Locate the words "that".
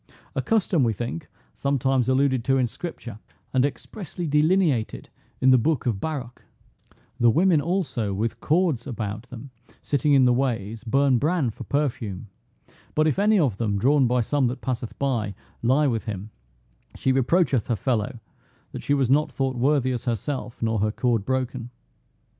14.47-14.59, 18.71-18.81